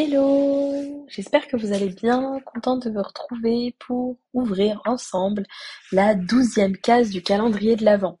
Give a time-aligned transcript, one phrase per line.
[0.00, 5.42] Hello J'espère que vous allez bien, contente de vous retrouver pour ouvrir ensemble
[5.90, 8.20] la douzième case du calendrier de l'Avent.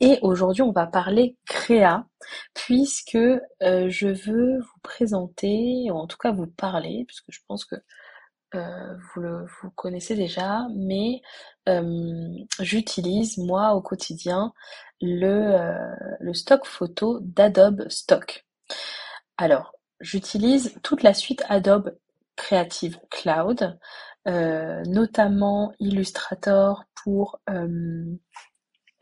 [0.00, 2.08] Et aujourd'hui, on va parler créa,
[2.54, 7.64] puisque euh, je veux vous présenter, ou en tout cas vous parler, puisque je pense
[7.66, 7.76] que
[8.56, 11.22] euh, vous le vous connaissez déjà, mais
[11.68, 14.52] euh, j'utilise moi au quotidien
[15.00, 15.56] le,
[16.18, 18.44] le stock photo d'Adobe Stock.
[19.36, 19.72] Alors,
[20.02, 21.96] J'utilise toute la suite Adobe
[22.36, 23.78] Creative Cloud,
[24.26, 28.16] euh, notamment Illustrator pour euh,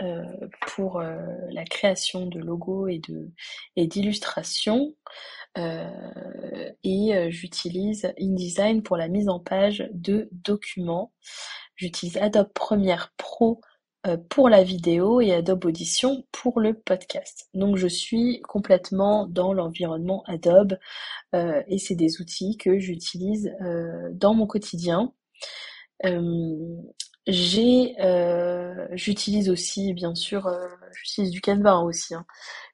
[0.02, 0.24] euh,
[0.66, 3.30] pour la création de logos et de
[3.76, 4.94] et d'illustrations
[5.56, 11.12] et j'utilise InDesign pour la mise en page de documents.
[11.76, 13.69] J'utilise Adobe Premiere Pro euh,
[14.30, 17.48] pour la vidéo et Adobe Audition pour le podcast.
[17.52, 20.78] Donc je suis complètement dans l'environnement Adobe
[21.34, 25.12] euh, et c'est des outils que j'utilise euh, dans mon quotidien.
[27.26, 27.94] j'ai
[28.92, 30.50] j'utilise aussi bien sûr
[30.92, 32.24] j'utilise du Canva hein, aussi hein.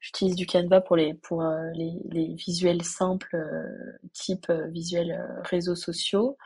[0.00, 1.42] j'utilise du Canva pour les pour
[1.74, 3.36] les, les, visuels simples
[4.12, 6.38] type visuels réseaux sociaux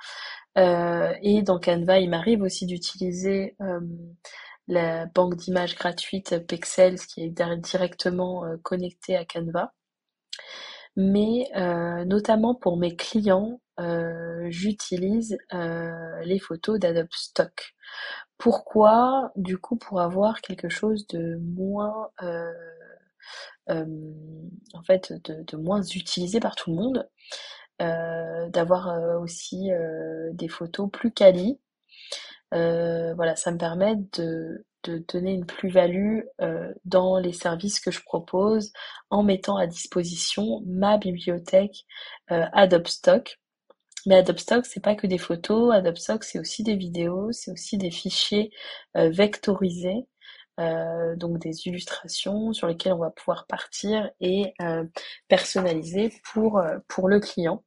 [0.57, 3.55] et dans Canva il m'arrive aussi d'utiliser
[4.71, 9.75] la banque d'images gratuite Pexels qui est directement euh, connectée à Canva.
[10.97, 15.39] Mais euh, notamment pour mes clients, euh, j'utilise
[16.23, 17.75] les photos d'Adobe Stock.
[18.39, 19.33] Pourquoi?
[19.37, 22.53] Du coup, pour avoir quelque chose de moins, en
[24.87, 27.09] fait, de, moins utilisé par tout le monde,
[27.79, 29.71] d'avoir aussi
[30.33, 31.59] des photos plus quali
[32.55, 37.91] euh, voilà, ça me permet de, de donner une plus-value euh, dans les services que
[37.91, 38.73] je propose
[39.11, 41.85] en mettant à disposition ma bibliothèque
[42.31, 43.39] euh, Adobe Stock.
[44.07, 45.75] Mais Adobe Stock, c'est pas que des photos.
[45.75, 48.51] Adobe Stock, c'est aussi des vidéos, c'est aussi des fichiers
[48.97, 50.07] euh, vectorisés.
[51.17, 54.53] Donc des illustrations sur lesquelles on va pouvoir partir et
[55.27, 57.65] personnaliser pour pour le client.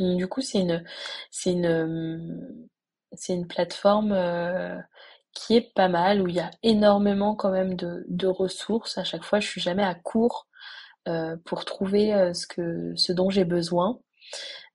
[0.00, 0.82] Du coup, c'est une
[1.30, 2.68] c'est une
[3.16, 4.78] c'est une plateforme euh,
[5.32, 8.98] qui est pas mal, où il y a énormément quand même de, ressources.
[8.98, 10.46] À chaque fois, je suis jamais à court
[11.08, 14.00] euh, pour trouver euh, ce que ce dont j'ai besoin.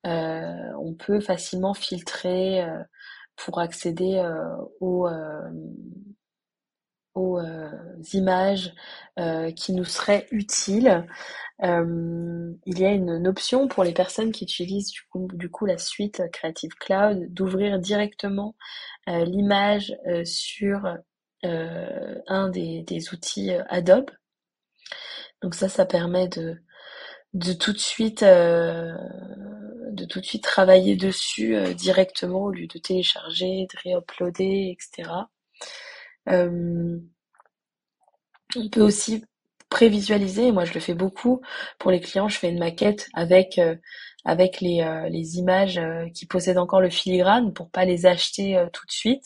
[0.04, 2.66] on peut facilement filtrer
[3.36, 4.22] pour accéder
[4.80, 5.08] aux,
[7.20, 7.40] aux
[8.14, 8.74] images
[9.56, 11.06] qui nous seraient utiles.
[11.64, 16.24] Euh, il y a une, option pour les personnes qui utilisent du coup, la suite
[16.32, 18.56] Creative Cloud d'ouvrir directement
[19.10, 20.98] euh, l'image euh, sur
[21.44, 24.12] un des, outils Adobe.
[25.42, 26.58] Donc ça, ça permet de,
[27.34, 33.68] de tout de suite de tout de suite travailler dessus directement au lieu de télécharger,
[33.72, 35.10] de réuploader, etc.
[36.28, 37.02] on
[38.72, 39.24] peut aussi
[39.70, 40.52] prévisualiser.
[40.52, 41.42] Moi, je le fais beaucoup
[41.78, 42.28] pour les clients.
[42.28, 43.76] Je fais une maquette avec euh,
[44.26, 48.64] avec les, euh, les images euh, qui possèdent encore le filigrane pour pas les acheter
[48.74, 49.26] tout de suite.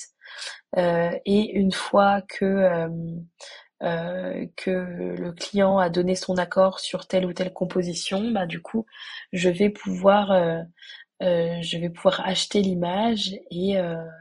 [0.77, 2.87] et une fois que
[4.55, 8.85] que le client a donné son accord sur telle ou telle composition, bah du coup,
[9.33, 10.31] je vais pouvoir
[11.23, 13.75] je vais pouvoir acheter l'image et,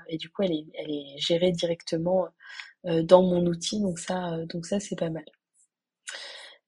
[0.08, 2.28] et du coup elle est, gérée directement
[2.84, 5.24] dans mon outil donc ça donc ça c'est pas mal.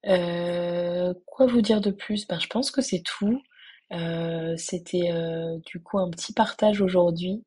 [0.06, 2.26] Euh, quoi vous dire de plus?
[2.26, 3.43] Ben, je pense que c'est tout.
[3.92, 7.44] Euh, c'était euh, du coup un petit partage aujourd'hui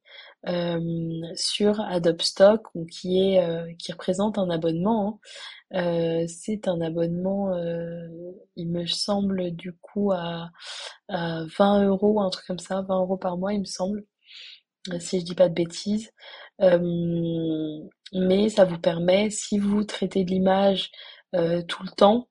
[1.35, 5.19] sur Adobe Stock, qui est qui représente un abonnement.
[5.73, 6.25] Hein.
[6.27, 7.53] c'est un abonnement,
[8.55, 10.51] il me semble du coup à,
[11.09, 14.05] à 20 euros, un truc comme ça, 20 euros par mois, il me semble,
[14.99, 16.11] si je dis pas de bêtises.
[18.13, 20.91] mais ça vous permet, si vous traitez de l'image
[21.67, 22.29] tout le temps,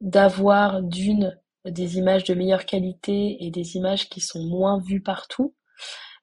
[0.00, 5.54] d'avoir d'une des images de meilleure qualité et des images qui sont moins vues partout.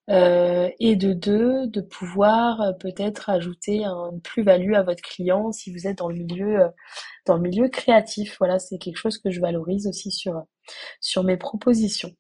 [0.10, 6.00] et de deux, de pouvoir peut-être ajouter une plus-value à votre client si vous êtes
[6.00, 6.60] dans le milieu
[7.28, 8.38] dans le milieu créatif.
[8.40, 10.44] Voilà, c'est quelque chose que je valorise aussi sur
[11.02, 12.12] sur mes propositions.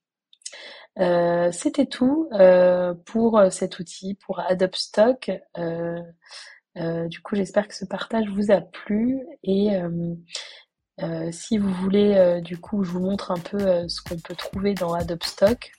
[0.99, 5.31] Euh, c'était tout euh, pour euh, cet outil, pour Adobe Stock.
[6.75, 9.69] du coup, j'espère que ce partage vous a plu et
[11.31, 14.93] si vous voulez, du coup, je vous montre un peu ce qu'on peut trouver dans
[14.93, 15.71] Adobe Stock.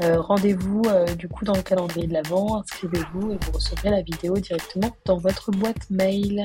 [0.00, 0.82] Rendez-vous
[1.16, 5.18] du coup dans le calendrier de l'avant, inscrivez-vous et vous recevrez la vidéo directement dans
[5.18, 6.44] votre boîte mail.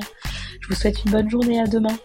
[0.62, 1.98] Je vous souhaite une bonne journée, à demain.